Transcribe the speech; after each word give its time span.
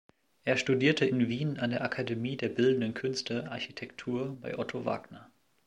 Er 0.45 0.57
studierte 0.57 1.05
in 1.05 1.27
Wien 1.27 1.59
an 1.59 1.69
der 1.69 1.83
Akademie 1.83 2.35
der 2.35 2.49
bildenden 2.49 2.95
Künste 2.95 3.51
Architektur 3.51 4.35
bei 4.41 4.57
Otto 4.57 4.83
Wagner. 4.83 5.29